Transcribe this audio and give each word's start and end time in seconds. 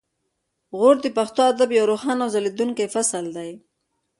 غور 0.77 0.95
د 1.01 1.07
پښتو 1.17 1.39
ادب 1.51 1.69
یو 1.77 1.89
روښانه 1.91 2.21
او 2.25 2.31
ځلیدونکی 2.35 2.91
فصل 2.93 3.25
دی 3.37 3.51